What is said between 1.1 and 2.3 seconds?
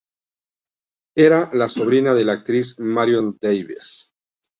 Era la sobrina de